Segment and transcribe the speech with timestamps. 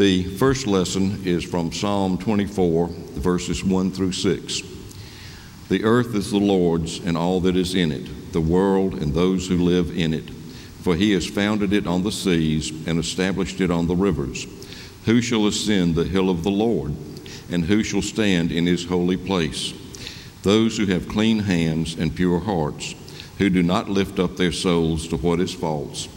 [0.00, 4.62] The first lesson is from Psalm 24, verses 1 through 6.
[5.68, 9.46] The earth is the Lord's and all that is in it, the world and those
[9.46, 10.30] who live in it.
[10.80, 14.46] For he has founded it on the seas and established it on the rivers.
[15.04, 16.96] Who shall ascend the hill of the Lord?
[17.50, 19.74] And who shall stand in his holy place?
[20.44, 22.94] Those who have clean hands and pure hearts,
[23.36, 26.08] who do not lift up their souls to what is false,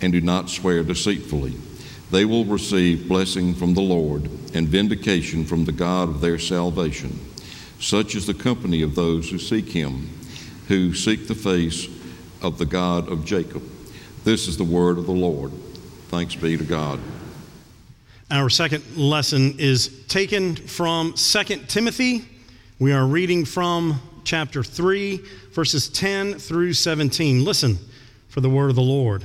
[0.00, 1.56] and do not swear deceitfully
[2.10, 7.18] they will receive blessing from the Lord and vindication from the God of their salvation.
[7.80, 10.08] Such is the company of those who seek him,
[10.68, 11.88] who seek the face
[12.40, 13.62] of the God of Jacob.
[14.24, 15.52] This is the word of the Lord.
[16.08, 17.00] Thanks be to God.
[18.30, 22.24] Our second lesson is taken from 2 Timothy.
[22.78, 25.20] We are reading from chapter 3,
[25.52, 27.44] verses 10 through 17.
[27.44, 27.78] Listen
[28.28, 29.24] for the word of the Lord.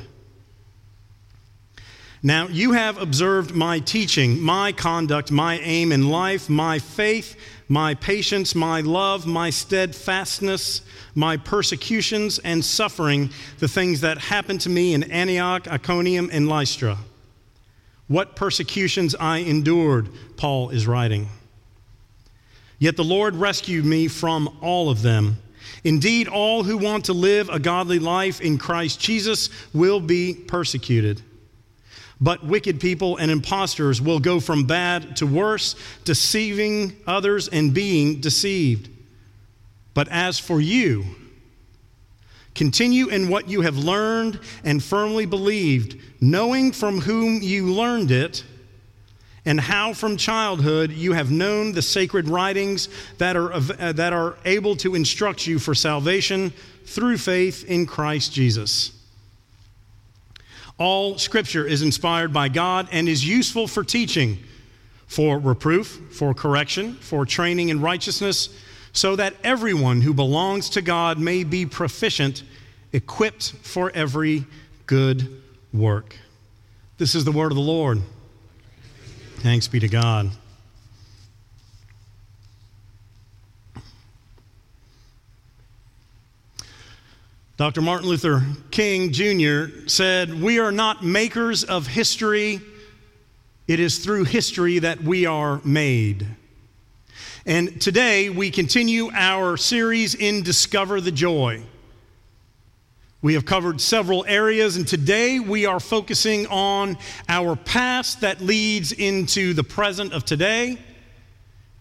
[2.22, 7.38] Now you have observed my teaching, my conduct, my aim in life, my faith,
[7.70, 10.82] my patience, my love, my steadfastness,
[11.16, 16.98] my persecutions and suffering, the things that happened to me in Antioch, Iconium, and Lystra.
[18.08, 21.30] What persecutions I endured, Paul is writing.
[22.80, 25.38] Yet the Lord rescued me from all of them.
[25.84, 31.22] Indeed, all who want to live a godly life in Christ Jesus will be persecuted.
[32.22, 38.20] But wicked people and impostors will go from bad to worse, deceiving others and being
[38.20, 38.90] deceived.
[39.94, 41.06] But as for you,
[42.56, 48.44] continue in what you have learned and firmly believed, knowing from whom you learned it,
[49.46, 54.38] and how from childhood you have known the sacred writings that are, uh, that are
[54.44, 56.52] able to instruct you for salvation
[56.86, 58.99] through faith in Christ Jesus.
[60.80, 64.40] All scripture is inspired by God and is useful for teaching,
[65.08, 68.50] for reproof, for correction, for training in righteousness,
[68.94, 72.44] so that everyone who belongs to God may be proficient,
[72.94, 74.46] equipped for every
[74.86, 75.42] good
[75.74, 76.16] work.
[76.98, 78.02] This is the word of the Lord.
[79.40, 80.32] Thanks be to God.
[87.60, 87.82] Dr.
[87.82, 89.86] Martin Luther King Jr.
[89.86, 92.62] said, We are not makers of history,
[93.68, 96.26] it is through history that we are made.
[97.46, 101.62] And today we continue our series in Discover the Joy.
[103.22, 106.98] We have covered several areas, and today we are focusing on
[107.28, 110.78] our past that leads into the present of today.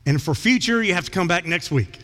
[0.05, 2.01] And for future, you have to come back next week.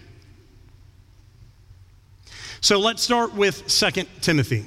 [2.65, 4.65] So let's start with 2 Timothy.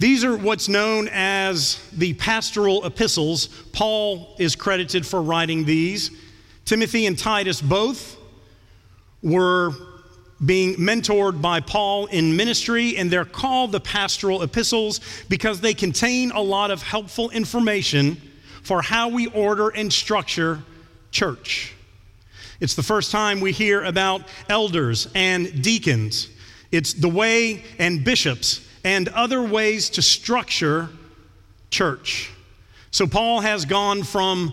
[0.00, 3.46] These are what's known as the pastoral epistles.
[3.72, 6.10] Paul is credited for writing these.
[6.64, 8.16] Timothy and Titus both
[9.22, 9.70] were
[10.44, 14.98] being mentored by Paul in ministry, and they're called the pastoral epistles
[15.28, 18.20] because they contain a lot of helpful information
[18.64, 20.58] for how we order and structure
[21.12, 21.72] church.
[22.58, 26.30] It's the first time we hear about elders and deacons.
[26.72, 30.88] It's the way and bishops and other ways to structure
[31.70, 32.30] church.
[32.90, 34.52] So Paul has gone from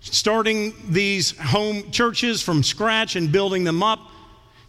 [0.00, 4.00] starting these home churches from scratch and building them up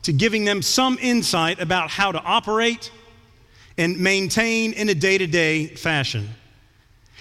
[0.03, 2.91] to giving them some insight about how to operate
[3.77, 6.29] and maintain in a day to day fashion.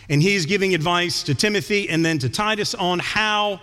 [0.09, 3.61] And he's giving advice to Timothy and then to Titus on how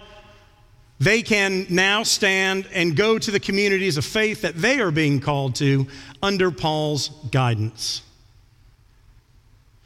[1.00, 5.20] they can now stand and go to the communities of faith that they are being
[5.20, 5.88] called to
[6.24, 8.02] under Paul's guidance.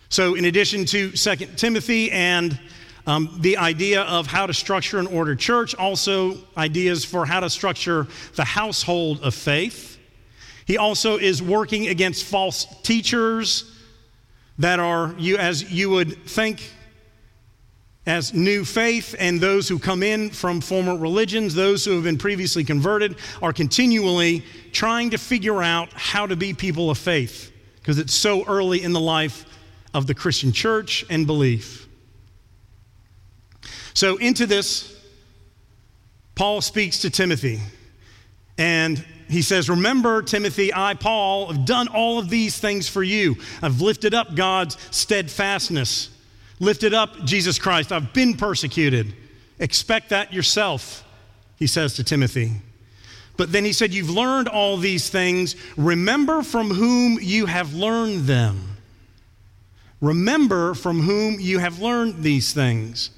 [0.09, 2.59] So, in addition to 2 Timothy and
[3.07, 7.49] um, the idea of how to structure and order church, also ideas for how to
[7.49, 9.97] structure the household of faith.
[10.65, 13.71] He also is working against false teachers
[14.59, 16.71] that are, you, as you would think,
[18.05, 22.17] as new faith and those who come in from former religions, those who have been
[22.17, 27.99] previously converted, are continually trying to figure out how to be people of faith because
[27.99, 29.45] it's so early in the life
[29.93, 31.87] of the Christian church and belief.
[33.93, 34.97] So, into this,
[36.33, 37.59] Paul speaks to Timothy
[38.57, 43.35] and he says, Remember, Timothy, I, Paul, have done all of these things for you.
[43.61, 46.09] I've lifted up God's steadfastness
[46.61, 47.91] lifted up Jesus Christ.
[47.91, 49.13] I've been persecuted.
[49.59, 51.03] Expect that yourself,
[51.57, 52.53] he says to Timothy.
[53.35, 55.55] But then he said, You've learned all these things.
[55.75, 58.77] Remember from whom you have learned them.
[59.99, 63.09] Remember from whom you have learned these things.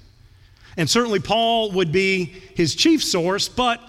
[0.76, 3.80] And certainly Paul would be his chief source, but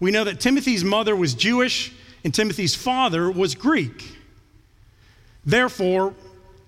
[0.00, 1.92] we know that Timothy's mother was Jewish
[2.24, 4.16] and Timothy's father was Greek.
[5.44, 6.14] Therefore,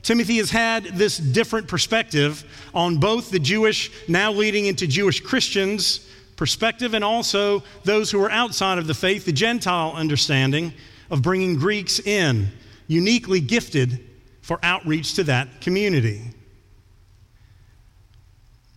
[0.03, 2.45] Timothy has had this different perspective
[2.75, 8.31] on both the Jewish, now leading into Jewish Christians perspective, and also those who are
[8.31, 10.73] outside of the faith, the Gentile understanding
[11.11, 12.49] of bringing Greeks in,
[12.87, 14.01] uniquely gifted
[14.41, 16.23] for outreach to that community.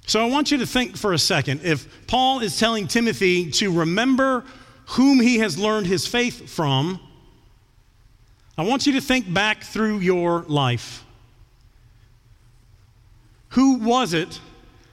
[0.06, 3.72] So I want you to think for a second if Paul is telling Timothy to
[3.72, 4.44] remember
[4.88, 7.00] whom he has learned his faith from,
[8.58, 11.06] I want you to think back through your life.
[13.54, 14.40] Who was it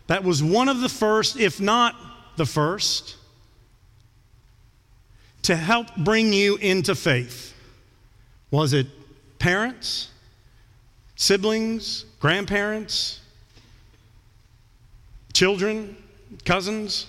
[0.06, 1.96] that was one of the first, if not
[2.36, 3.16] the first,
[5.42, 7.54] to help bring you into faith?
[8.50, 8.86] Was it
[9.38, 10.10] parents,
[11.16, 13.20] siblings, grandparents,
[15.32, 15.96] children,
[16.44, 17.06] cousins,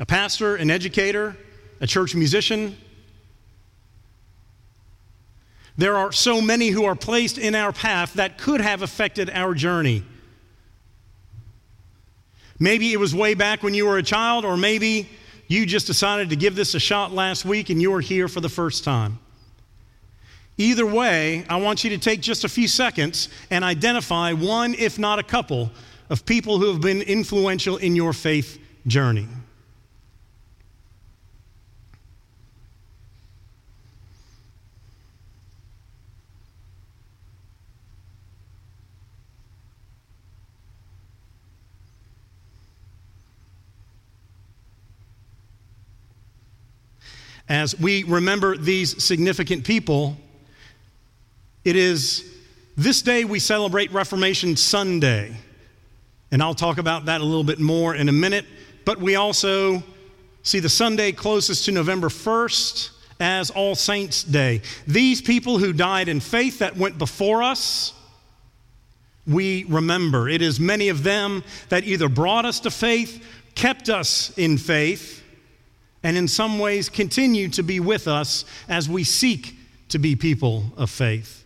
[0.00, 1.34] a pastor, an educator,
[1.80, 2.76] a church musician?
[5.78, 9.54] There are so many who are placed in our path that could have affected our
[9.54, 10.02] journey.
[12.58, 15.08] Maybe it was way back when you were a child, or maybe
[15.46, 18.40] you just decided to give this a shot last week and you are here for
[18.40, 19.20] the first time.
[20.56, 24.98] Either way, I want you to take just a few seconds and identify one, if
[24.98, 25.70] not a couple,
[26.10, 28.58] of people who have been influential in your faith
[28.88, 29.28] journey.
[47.48, 50.16] As we remember these significant people,
[51.64, 52.24] it is
[52.76, 55.34] this day we celebrate Reformation Sunday.
[56.30, 58.44] And I'll talk about that a little bit more in a minute.
[58.84, 59.82] But we also
[60.42, 62.90] see the Sunday closest to November 1st
[63.20, 64.62] as All Saints' Day.
[64.86, 67.92] These people who died in faith that went before us,
[69.26, 70.28] we remember.
[70.28, 73.24] It is many of them that either brought us to faith,
[73.54, 75.22] kept us in faith,
[76.08, 79.54] and in some ways continue to be with us as we seek
[79.90, 81.44] to be people of faith.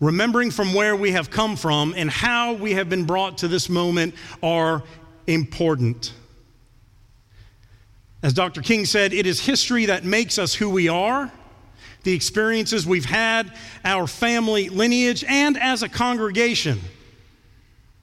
[0.00, 3.68] Remembering from where we have come from and how we have been brought to this
[3.68, 4.82] moment are
[5.26, 6.14] important.
[8.22, 8.62] As Dr.
[8.62, 11.30] King said, it is history that makes us who we are,
[12.02, 13.52] the experiences we've had,
[13.84, 16.80] our family lineage, and as a congregation.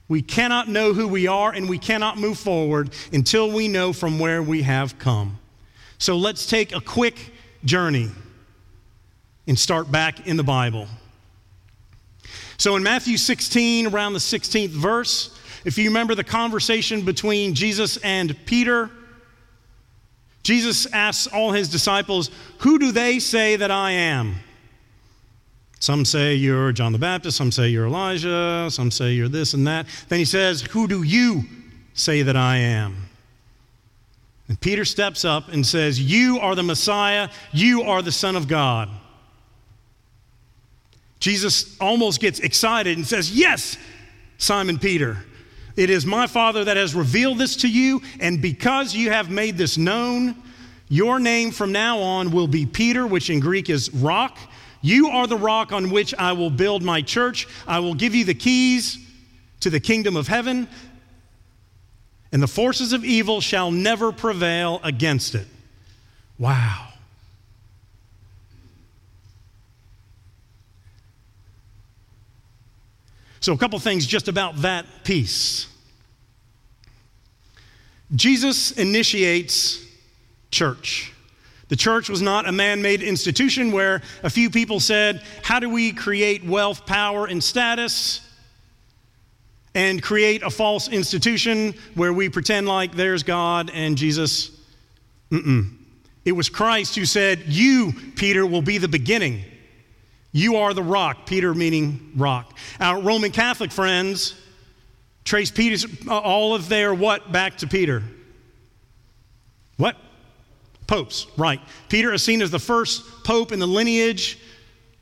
[0.08, 4.18] We cannot know who we are and we cannot move forward until we know from
[4.18, 5.38] where we have come.
[5.98, 7.32] So let's take a quick
[7.64, 8.10] journey
[9.46, 10.86] and start back in the Bible.
[12.58, 17.96] So in Matthew 16, around the 16th verse, if you remember the conversation between Jesus
[17.98, 18.90] and Peter,
[20.42, 24.36] Jesus asks all his disciples, Who do they say that I am?
[25.78, 29.66] Some say you're John the Baptist, some say you're Elijah, some say you're this and
[29.66, 29.86] that.
[30.08, 31.44] Then he says, Who do you
[31.94, 33.08] say that I am?
[34.48, 38.48] And Peter steps up and says, You are the Messiah, you are the Son of
[38.48, 38.88] God.
[41.18, 43.76] Jesus almost gets excited and says, Yes,
[44.38, 45.18] Simon Peter.
[45.76, 49.58] It is my Father that has revealed this to you, and because you have made
[49.58, 50.34] this known,
[50.88, 54.38] your name from now on will be Peter, which in Greek is rock
[54.86, 57.48] you are the rock on which I will build my church.
[57.66, 58.98] I will give you the keys
[59.58, 60.68] to the kingdom of heaven,
[62.30, 65.48] and the forces of evil shall never prevail against it.
[66.38, 66.90] Wow.
[73.40, 75.66] So, a couple things just about that piece.
[78.14, 79.84] Jesus initiates
[80.52, 81.12] church.
[81.68, 85.68] The church was not a man made institution where a few people said, How do
[85.68, 88.22] we create wealth, power, and status?
[89.76, 94.50] and create a false institution where we pretend like there's God and Jesus.
[95.30, 95.76] Mm-mm.
[96.24, 99.44] It was Christ who said, You, Peter, will be the beginning.
[100.32, 102.56] You are the rock, Peter meaning rock.
[102.80, 104.34] Our Roman Catholic friends
[105.24, 108.02] trace Peter's, all of their what back to Peter?
[109.76, 109.96] What?
[110.86, 111.60] Popes, right.
[111.88, 114.38] Peter is seen as the first pope in the lineage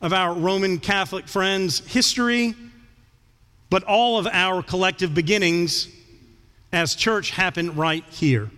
[0.00, 2.54] of our Roman Catholic friends' history,
[3.70, 5.88] but all of our collective beginnings
[6.72, 8.50] as church happen right here.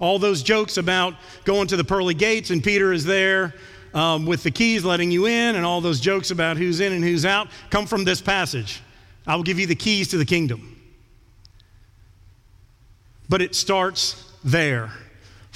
[0.00, 3.54] All those jokes about going to the pearly gates and Peter is there
[3.94, 7.02] um, with the keys letting you in, and all those jokes about who's in and
[7.02, 8.82] who's out come from this passage.
[9.26, 10.76] I will give you the keys to the kingdom.
[13.28, 14.90] But it starts there.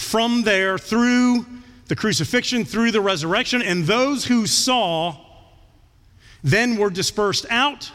[0.02, 1.46] From there, through
[1.92, 5.14] the crucifixion through the resurrection, and those who saw
[6.42, 7.90] then were dispersed out,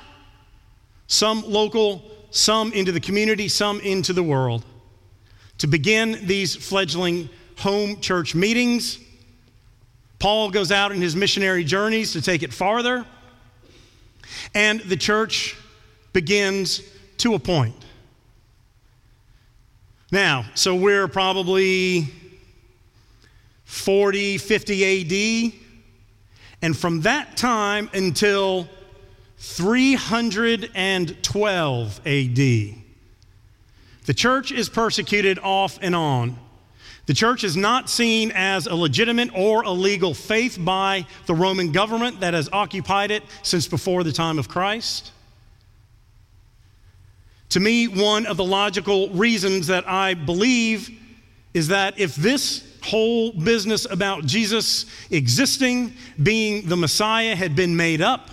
[1.07, 4.63] some local, some into the community, some into the world,
[5.57, 8.99] to begin these fledgling home church meetings.
[10.19, 13.03] Paul goes out in his missionary journeys to take it farther,
[14.53, 15.55] and the church
[16.13, 16.83] begins
[17.17, 17.86] to a point.
[20.11, 22.07] Now, so we're probably
[23.65, 25.53] 40, 50 AD.
[26.61, 28.69] And from that time until
[29.37, 32.37] 312 AD,
[34.05, 36.39] the church is persecuted off and on.
[37.07, 41.71] The church is not seen as a legitimate or a legal faith by the Roman
[41.71, 45.11] government that has occupied it since before the time of Christ.
[47.49, 50.89] To me, one of the logical reasons that I believe
[51.53, 58.01] is that if this whole business about Jesus existing, being the Messiah, had been made
[58.01, 58.29] up,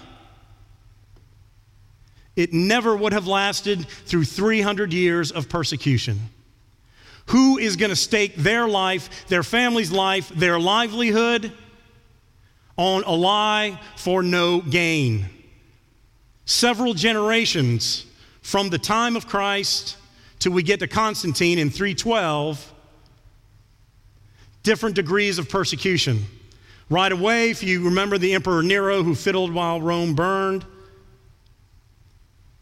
[2.36, 6.20] it never would have lasted through 300 years of persecution.
[7.26, 11.52] Who is going to stake their life, their family's life, their livelihood
[12.76, 15.26] on a lie for no gain?
[16.44, 18.04] Several generations
[18.44, 19.96] from the time of Christ
[20.38, 22.72] till we get to Constantine in 312
[24.62, 26.26] different degrees of persecution.
[26.90, 30.66] Right away, if you remember the Emperor Nero who fiddled while Rome burned,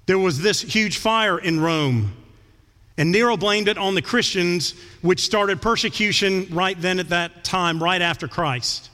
[0.07, 2.15] there was this huge fire in Rome.
[2.97, 7.83] And Nero blamed it on the Christians, which started persecution right then at that time,
[7.83, 8.89] right after Christ.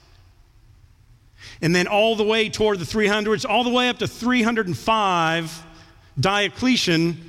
[1.61, 5.64] And then all the way toward the 300s, all the way up to 305,
[6.19, 7.29] Diocletian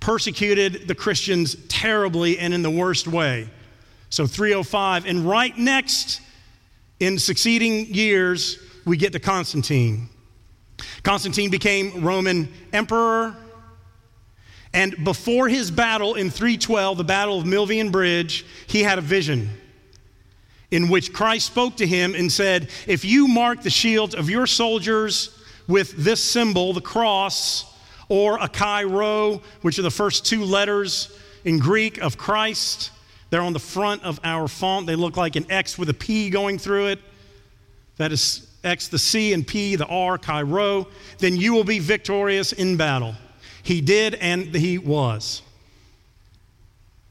[0.00, 3.48] persecuted the Christians terribly and in the worst way.
[4.10, 5.06] So 305.
[5.06, 6.20] And right next,
[7.00, 10.08] in succeeding years, we get to Constantine.
[11.02, 13.36] Constantine became Roman emperor.
[14.72, 19.50] And before his battle in 312, the Battle of Milvian Bridge, he had a vision
[20.70, 24.46] in which Christ spoke to him and said, If you mark the shields of your
[24.46, 25.38] soldiers
[25.68, 27.73] with this symbol, the cross,
[28.14, 32.92] or a chi rho, which are the first two letters in Greek of Christ,
[33.30, 34.86] they're on the front of our font.
[34.86, 37.00] They look like an X with a P going through it.
[37.96, 40.86] That is X, the C, and P, the R, chi rho.
[41.18, 43.16] Then you will be victorious in battle.
[43.64, 45.42] He did, and he was.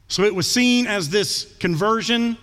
[0.08, 2.38] So it was seen as this conversion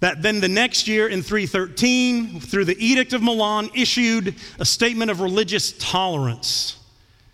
[0.00, 5.10] that then the next year in 313, through the Edict of Milan, issued a statement
[5.10, 6.78] of religious tolerance.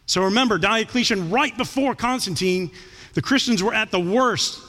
[0.07, 2.71] So remember, Diocletian, right before Constantine,
[3.15, 4.61] the Christians were at the worst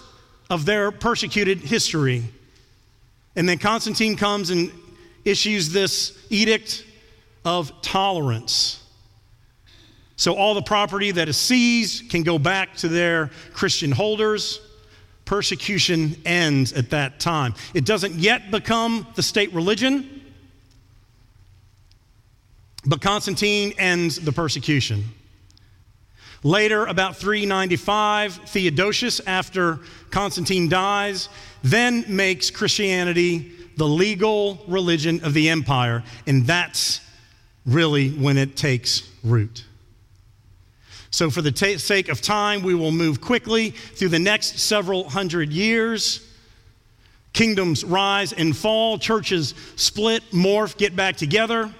[0.50, 2.24] of their persecuted history.
[3.36, 4.72] And then Constantine comes and
[5.26, 6.86] issues this edict
[7.46, 8.84] of tolerance.
[10.16, 14.62] So all the property that is seized can go back to their Christian holders.
[15.34, 17.56] Persecution ends at that time.
[17.74, 20.22] It doesn't yet become the state religion,
[22.86, 25.06] but Constantine ends the persecution.
[26.44, 29.80] Later, about 395, Theodosius, after
[30.12, 31.30] Constantine dies,
[31.64, 37.02] then makes Christianity the legal religion of the empire, and that's
[37.66, 39.66] really when it takes root.
[41.14, 45.08] So, for the t- sake of time, we will move quickly through the next several
[45.08, 46.28] hundred years.
[47.34, 51.72] Kingdoms rise and fall, churches split, morph, get back together.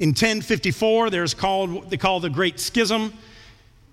[0.00, 3.12] In 1054, there's called they call the Great Schism.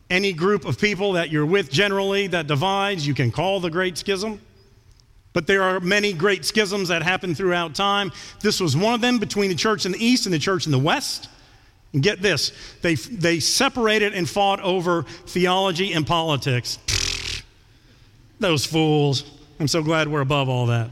[0.10, 3.98] Any group of people that you're with generally that divides, you can call the Great
[3.98, 4.40] Schism.
[5.34, 8.14] But there are many great schisms that happen throughout time.
[8.40, 10.72] This was one of them between the church in the east and the church in
[10.72, 11.28] the west.
[12.00, 16.80] Get this they, they separated and fought over theology and politics.
[18.40, 19.24] Those fools.
[19.60, 20.90] I'm so glad we're above all that.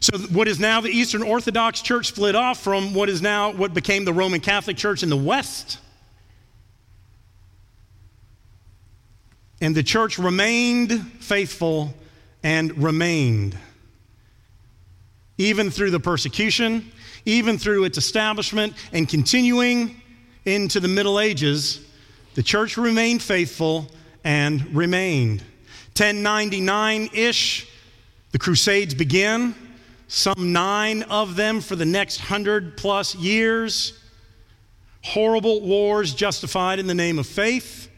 [0.00, 3.72] So, what is now the Eastern Orthodox Church split off from what is now what
[3.72, 5.78] became the Roman Catholic Church in the West.
[9.60, 11.94] And the church remained faithful
[12.42, 13.56] and remained.
[15.38, 16.90] Even through the persecution,
[17.24, 20.00] even through its establishment, and continuing
[20.44, 21.86] into the Middle Ages,
[22.34, 23.88] the church remained faithful
[24.24, 25.40] and remained.
[25.96, 27.68] 1099 ish,
[28.32, 29.54] the Crusades begin
[30.12, 33.98] some nine of them for the next hundred plus years.
[35.02, 37.90] Horrible wars justified in the name of faith.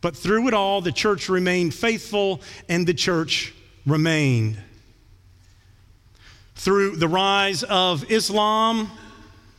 [0.00, 3.52] But through it all, the church remained faithful and the church
[3.86, 4.56] remained.
[6.58, 8.90] Through the rise of Islam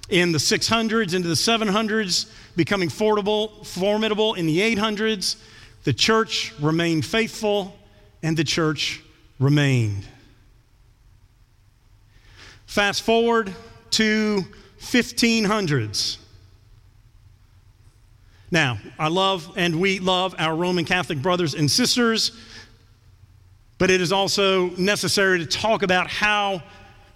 [0.10, 5.38] in the 600s into the 700s, becoming formidable, in the 800s,
[5.86, 7.78] the church remained faithful
[8.22, 9.02] and the church
[9.40, 10.04] remained.
[12.66, 13.56] Fast forward
[13.92, 14.44] to
[14.82, 16.18] 1500s.
[18.52, 22.34] Now, I love and we love our Roman Catholic brothers and sisters,
[23.78, 26.62] but it is also necessary to talk about how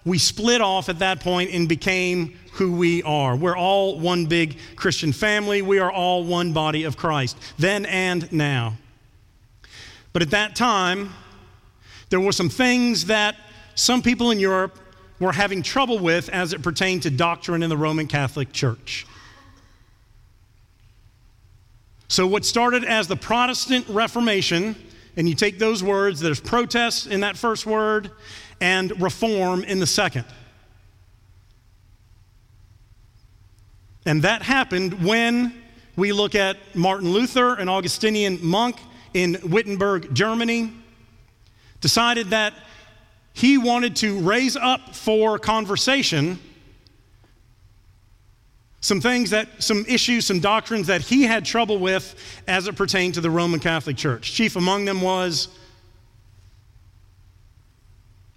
[0.04, 3.34] we split off at that point and became who we are.
[3.34, 5.62] We're all one big Christian family.
[5.62, 8.74] We are all one body of Christ, then and now.
[10.12, 11.10] But at that time,
[12.10, 13.36] there were some things that
[13.74, 14.78] some people in Europe
[15.18, 19.06] were having trouble with as it pertained to doctrine in the Roman Catholic Church.
[22.08, 24.76] So, what started as the Protestant Reformation,
[25.16, 28.10] and you take those words, there's protest in that first word
[28.64, 30.24] and reform in the second.
[34.06, 35.52] And that happened when
[35.96, 38.80] we look at Martin Luther, an Augustinian monk
[39.12, 40.72] in Wittenberg, Germany,
[41.82, 42.54] decided that
[43.34, 46.38] he wanted to raise up for conversation
[48.80, 52.14] some things that, some issues, some doctrines that he had trouble with
[52.48, 54.32] as it pertained to the Roman Catholic Church.
[54.32, 55.48] Chief among them was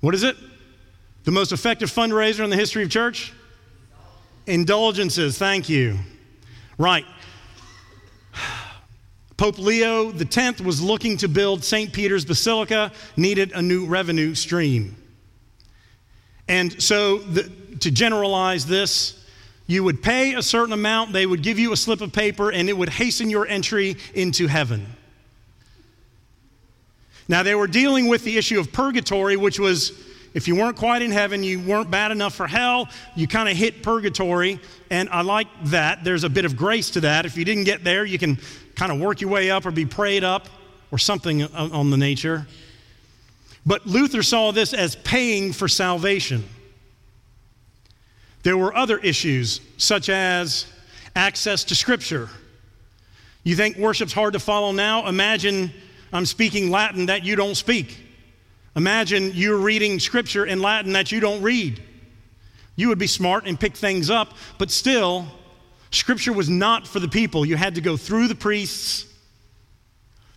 [0.02, 0.36] what is it?
[1.24, 3.34] The most effective fundraiser in the history of church?
[4.46, 5.98] Indulgences, thank you.
[6.78, 7.06] Right.
[9.38, 11.94] Pope Leo X was looking to build St.
[11.94, 14.96] Peter's Basilica, needed a new revenue stream.
[16.48, 17.44] And so, the,
[17.82, 19.24] to generalize this,
[19.68, 22.70] you would pay a certain amount, they would give you a slip of paper, and
[22.70, 24.97] it would hasten your entry into heaven.
[27.28, 29.92] Now, they were dealing with the issue of purgatory, which was
[30.34, 33.58] if you weren't quite in heaven, you weren't bad enough for hell, you kind of
[33.58, 34.60] hit purgatory.
[34.90, 36.04] And I like that.
[36.04, 37.26] There's a bit of grace to that.
[37.26, 38.38] If you didn't get there, you can
[38.76, 40.48] kind of work your way up or be prayed up
[40.92, 42.46] or something on the nature.
[43.66, 46.46] But Luther saw this as paying for salvation.
[48.44, 50.68] There were other issues, such as
[51.16, 52.30] access to Scripture.
[53.44, 55.08] You think worship's hard to follow now?
[55.08, 55.74] Imagine
[56.12, 57.98] I'm speaking Latin that you don't speak.
[58.76, 61.82] Imagine you're reading Scripture in Latin that you don't read.
[62.76, 65.26] You would be smart and pick things up, but still,
[65.90, 67.46] Scripture was not for the people.
[67.46, 69.06] You had to go through the priests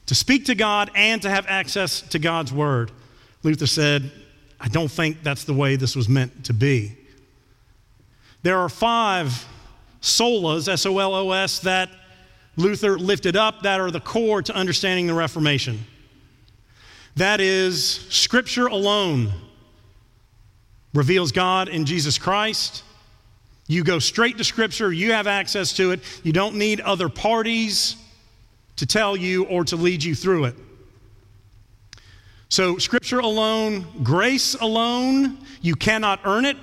[0.06, 2.90] to speak to God and to have access to God's Word.
[3.42, 4.10] Luther said,
[4.58, 6.96] I don't think that's the way this was meant to be.
[8.42, 9.46] There are five
[10.00, 11.90] solas, S O L O S, that
[12.60, 15.80] Luther lifted up that are the core to understanding the Reformation.
[17.16, 19.32] That is, Scripture alone
[20.94, 22.84] reveals God in Jesus Christ.
[23.66, 26.00] You go straight to Scripture, you have access to it.
[26.22, 27.96] You don't need other parties
[28.76, 30.54] to tell you or to lead you through it.
[32.48, 36.56] So, Scripture alone, grace alone, you cannot earn it.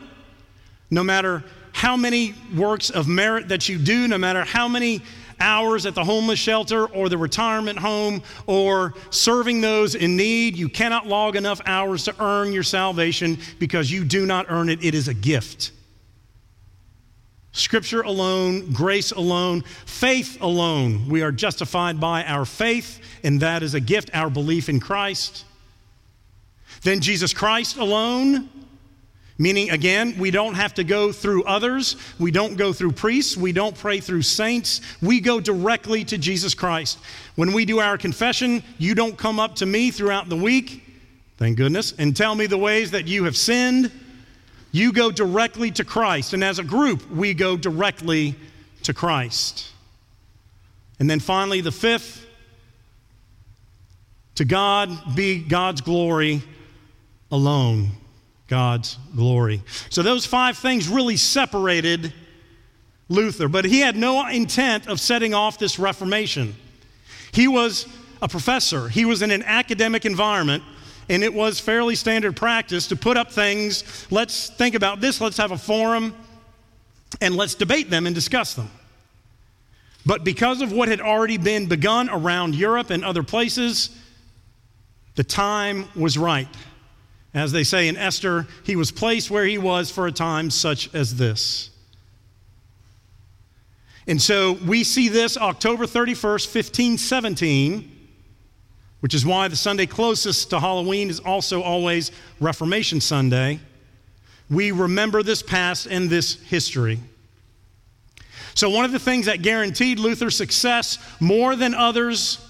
[0.89, 5.01] No matter how many works of merit that you do, no matter how many
[5.39, 10.69] hours at the homeless shelter or the retirement home or serving those in need, you
[10.69, 14.84] cannot log enough hours to earn your salvation because you do not earn it.
[14.84, 15.71] It is a gift.
[17.52, 21.10] Scripture alone, grace alone, faith alone.
[21.10, 25.43] We are justified by our faith, and that is a gift, our belief in Christ.
[26.84, 28.50] Then Jesus Christ alone,
[29.38, 33.52] meaning again, we don't have to go through others, we don't go through priests, we
[33.52, 36.97] don't pray through saints, we go directly to Jesus Christ.
[37.36, 40.84] When we do our confession, you don't come up to me throughout the week,
[41.38, 43.91] thank goodness, and tell me the ways that you have sinned
[44.71, 46.34] You go directly to Christ.
[46.34, 48.36] And as a group, we go directly
[48.84, 49.71] to Christ.
[51.00, 52.26] And then finally, the fifth
[54.36, 56.43] to God be God's glory
[57.32, 57.89] alone.
[58.47, 59.62] God's glory.
[59.89, 62.13] So those five things really separated
[63.10, 66.55] Luther, but he had no intent of setting off this Reformation.
[67.31, 67.88] He was
[68.21, 70.63] a professor, he was in an academic environment,
[71.10, 74.07] and it was fairly standard practice to put up things.
[74.12, 76.15] Let's think about this, let's have a forum,
[77.21, 78.69] and let's debate them and discuss them.
[80.05, 83.89] But because of what had already been begun around Europe and other places,
[85.15, 86.47] the time was right.
[87.38, 90.93] As they say in Esther, he was placed where he was for a time such
[90.95, 91.69] as this.
[94.08, 97.91] And so we see this October 31st, 1517,
[99.02, 103.60] which is why the Sunday closest to Halloween is also always Reformation Sunday.
[104.50, 107.00] We remember this past and this history.
[108.56, 112.43] So, one of the things that guaranteed Luther's success more than others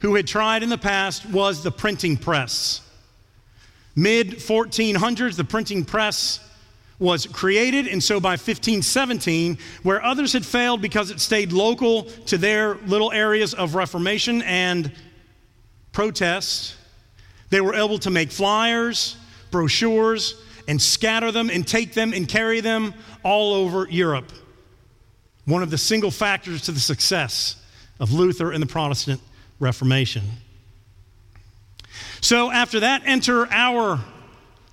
[0.00, 2.80] who had tried in the past was the printing press.
[3.98, 6.38] Mid 1400s, the printing press
[7.00, 12.38] was created, and so by 1517, where others had failed because it stayed local to
[12.38, 14.92] their little areas of Reformation and
[15.90, 16.76] protest,
[17.50, 19.16] they were able to make flyers,
[19.50, 24.30] brochures, and scatter them and take them and carry them all over Europe.
[25.44, 27.56] One of the single factors to the success
[27.98, 29.20] of Luther and the Protestant
[29.58, 30.22] Reformation.
[32.20, 34.00] So, after that, enter our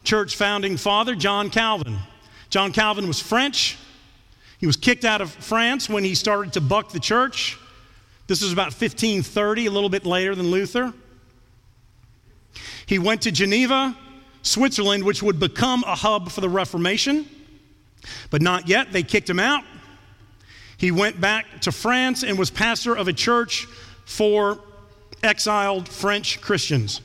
[0.04, 1.98] church founding father, John Calvin.
[2.50, 3.78] John Calvin was French.
[4.58, 7.58] He was kicked out of France when he started to buck the church.
[8.28, 10.94] This was about 1530, a little bit later than Luther.
[12.86, 13.96] He went to Geneva,
[14.42, 17.28] Switzerland, which would become a hub for the Reformation,
[18.30, 18.92] but not yet.
[18.92, 19.64] They kicked him out.
[20.78, 23.68] He went back to France and was pastor of a church
[24.06, 24.60] for
[25.24, 27.02] exiled French Christians.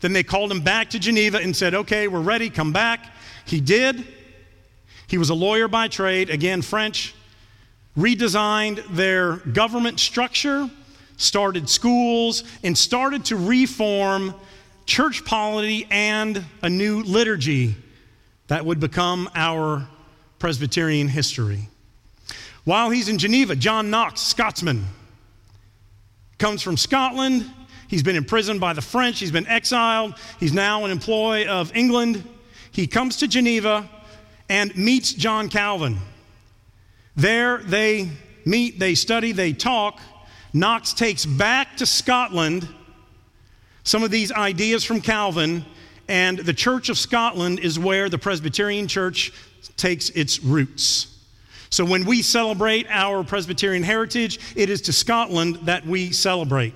[0.00, 3.12] Then they called him back to Geneva and said, Okay, we're ready, come back.
[3.44, 4.06] He did.
[5.06, 7.14] He was a lawyer by trade, again, French,
[7.96, 10.68] redesigned their government structure,
[11.16, 14.34] started schools, and started to reform
[14.84, 17.76] church polity and a new liturgy
[18.48, 19.86] that would become our
[20.38, 21.68] Presbyterian history.
[22.64, 24.84] While he's in Geneva, John Knox, Scotsman,
[26.38, 27.48] comes from Scotland.
[27.88, 29.18] He's been imprisoned by the French.
[29.18, 30.14] He's been exiled.
[30.40, 32.24] He's now an employee of England.
[32.72, 33.88] He comes to Geneva
[34.48, 35.98] and meets John Calvin.
[37.16, 38.10] There they
[38.44, 40.00] meet, they study, they talk.
[40.52, 42.68] Knox takes back to Scotland
[43.86, 45.64] some of these ideas from Calvin,
[46.08, 49.32] and the Church of Scotland is where the Presbyterian Church
[49.76, 51.16] takes its roots.
[51.70, 56.74] So when we celebrate our Presbyterian heritage, it is to Scotland that we celebrate.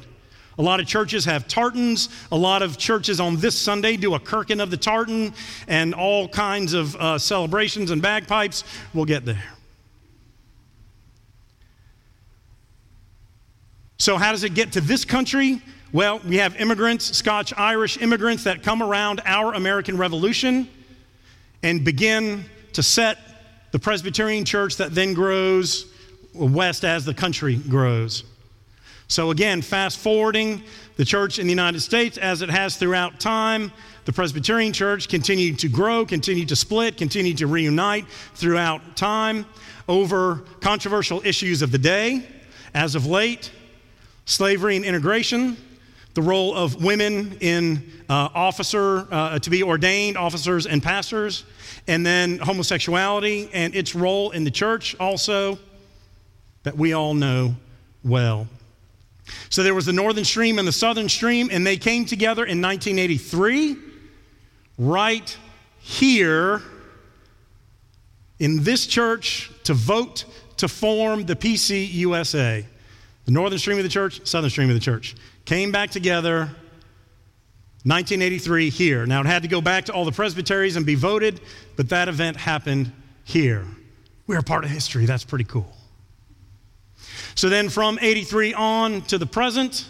[0.58, 2.08] A lot of churches have tartans.
[2.32, 5.32] A lot of churches on this Sunday do a kirkin of the tartan
[5.68, 8.64] and all kinds of uh, celebrations and bagpipes.
[8.92, 9.42] We'll get there.
[13.98, 15.62] So, how does it get to this country?
[15.92, 20.68] Well, we have immigrants, Scotch Irish immigrants, that come around our American Revolution
[21.62, 23.18] and begin to set
[23.72, 25.86] the Presbyterian church that then grows
[26.32, 28.24] west as the country grows.
[29.10, 30.62] So, again, fast forwarding,
[30.94, 33.72] the church in the United States, as it has throughout time,
[34.04, 39.46] the Presbyterian church continued to grow, continued to split, continued to reunite throughout time
[39.88, 42.24] over controversial issues of the day.
[42.72, 43.50] As of late,
[44.26, 45.56] slavery and integration,
[46.14, 51.42] the role of women in uh, officer, uh, to be ordained officers and pastors,
[51.88, 55.58] and then homosexuality and its role in the church also
[56.62, 57.56] that we all know
[58.04, 58.46] well.
[59.48, 62.60] So there was the northern stream and the southern stream, and they came together in
[62.60, 63.76] 1983,
[64.78, 65.36] right
[65.78, 66.62] here
[68.38, 70.24] in this church to vote
[70.58, 72.64] to form the PCUSA.
[73.26, 75.14] The northern stream of the church, southern stream of the church
[75.44, 76.50] came back together
[77.84, 79.06] 1983 here.
[79.06, 81.40] Now, it had to go back to all the presbyteries and be voted,
[81.76, 82.92] but that event happened
[83.24, 83.66] here.
[84.26, 85.06] We are part of history.
[85.06, 85.74] That's pretty cool.
[87.34, 89.86] So then, from 83 on to the present,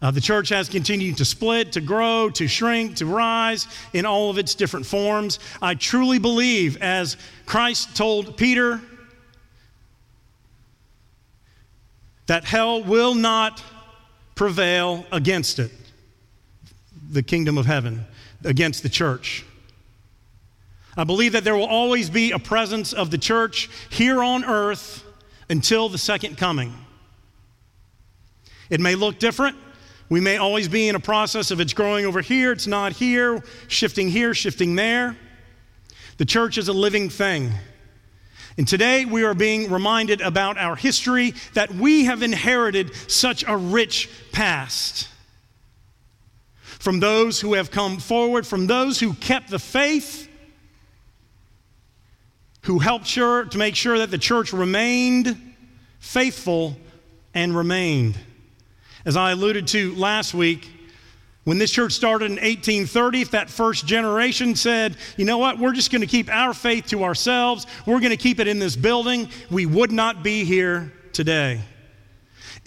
[0.00, 4.30] uh, the church has continued to split, to grow, to shrink, to rise in all
[4.30, 5.40] of its different forms.
[5.60, 8.80] I truly believe, as Christ told Peter,
[12.26, 13.62] that hell will not
[14.34, 15.72] prevail against it
[17.10, 18.04] the kingdom of heaven,
[18.44, 19.44] against the church.
[20.96, 25.04] I believe that there will always be a presence of the church here on earth
[25.50, 26.74] until the second coming.
[28.70, 29.56] It may look different.
[30.10, 33.42] We may always be in a process of it's growing over here, it's not here,
[33.68, 35.16] shifting here, shifting there.
[36.16, 37.52] The church is a living thing.
[38.56, 43.56] And today we are being reminded about our history that we have inherited such a
[43.56, 45.08] rich past.
[46.62, 50.27] From those who have come forward, from those who kept the faith,
[52.68, 55.54] who helped sure, to make sure that the church remained
[56.00, 56.76] faithful
[57.32, 58.14] and remained.
[59.06, 60.70] As I alluded to last week,
[61.44, 65.72] when this church started in 1830, if that first generation said, you know what, we're
[65.72, 68.76] just going to keep our faith to ourselves, we're going to keep it in this
[68.76, 71.62] building, we would not be here today.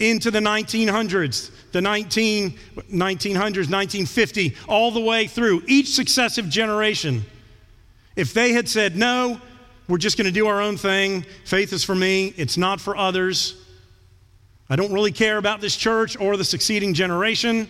[0.00, 7.24] Into the 1900s, the 19, 1900s, 1950, all the way through, each successive generation,
[8.16, 9.40] if they had said, no,
[9.92, 12.96] we're just going to do our own thing, faith is for me, it's not for
[12.96, 13.62] others,
[14.70, 17.68] I don't really care about this church or the succeeding generation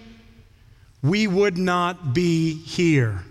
[1.02, 3.24] we would not be here.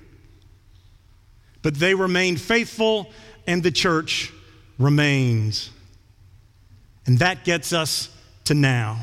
[1.62, 3.10] But they remained faithful,
[3.48, 4.34] and the church
[4.78, 5.70] remains.
[7.06, 8.10] And that gets us
[8.44, 9.00] to now.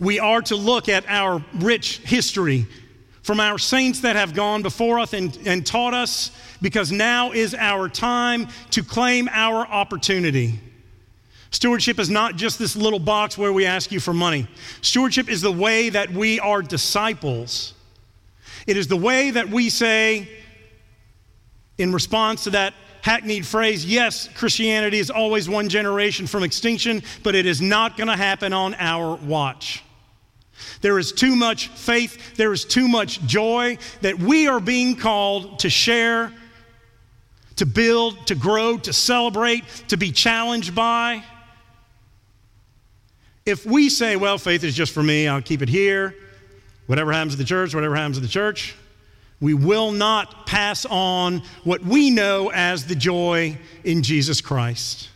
[0.00, 2.66] We are to look at our rich history
[3.28, 6.30] from our saints that have gone before us and, and taught us,
[6.62, 10.58] because now is our time to claim our opportunity.
[11.50, 14.48] Stewardship is not just this little box where we ask you for money.
[14.80, 17.74] Stewardship is the way that we are disciples.
[18.66, 20.26] It is the way that we say,
[21.76, 27.34] in response to that hackneyed phrase, yes, Christianity is always one generation from extinction, but
[27.34, 29.84] it is not going to happen on our watch.
[30.80, 35.60] There is too much faith, there is too much joy that we are being called
[35.60, 36.32] to share,
[37.56, 41.22] to build, to grow, to celebrate, to be challenged by.
[43.44, 46.14] If we say, well, faith is just for me, I'll keep it here,
[46.86, 48.74] whatever happens to the church, whatever happens to the church,
[49.40, 55.08] we will not pass on what we know as the joy in Jesus Christ.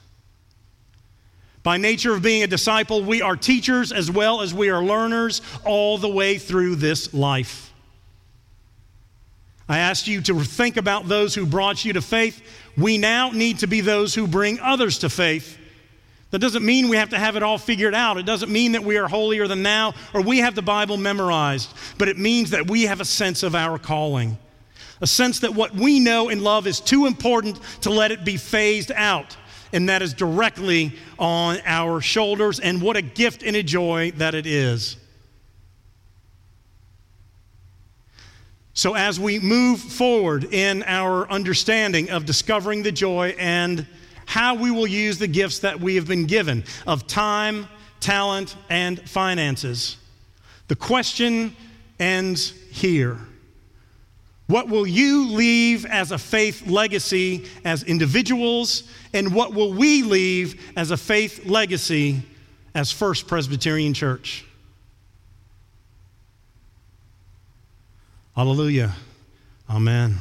[1.62, 5.42] By nature of being a disciple, we are teachers as well as we are learners
[5.64, 7.72] all the way through this life.
[9.68, 12.42] I asked you to think about those who brought you to faith.
[12.77, 15.59] We now need to be those who bring others to faith
[16.33, 18.16] that doesn't mean we have to have it all figured out.
[18.16, 21.70] It doesn't mean that we are holier than now or we have the Bible memorized,
[21.98, 24.38] but it means that we have a sense of our calling.
[25.03, 28.38] A sense that what we know and love is too important to let it be
[28.38, 29.37] phased out.
[29.72, 32.61] And that is directly on our shoulders.
[32.61, 34.96] And what a gift and a joy that it is.
[38.74, 43.87] So, as we move forward in our understanding of discovering the joy and
[44.24, 47.68] how we will use the gifts that we have been given of time,
[48.00, 49.98] talent, and finances.
[50.68, 51.54] The question
[51.98, 53.18] ends here.
[54.46, 60.61] What will you leave as a faith legacy as individuals, and what will we leave
[60.76, 62.22] as a faith legacy
[62.74, 64.44] as First Presbyterian Church?
[68.35, 68.92] Hallelujah.
[69.68, 70.18] Amen.